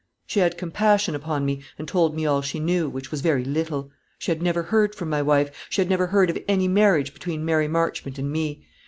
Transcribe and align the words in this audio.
She 0.25 0.39
had 0.39 0.57
compassion 0.57 1.13
upon 1.13 1.45
me, 1.45 1.61
and 1.77 1.87
told 1.87 2.15
me 2.15 2.25
all 2.25 2.41
she 2.41 2.59
knew, 2.59 2.89
which 2.89 3.11
was 3.11 3.21
very 3.21 3.45
little. 3.45 3.91
She 4.17 4.31
had 4.31 4.41
never 4.41 4.63
heard 4.63 4.95
from 4.95 5.11
my 5.11 5.21
wife. 5.21 5.51
She 5.69 5.79
had 5.79 5.91
never 5.91 6.07
heard 6.07 6.31
of 6.31 6.39
any 6.47 6.67
marriage 6.67 7.13
between 7.13 7.45
Mary 7.45 7.67
Marchmont 7.67 8.17
and 8.17 8.31
me. 8.31 8.65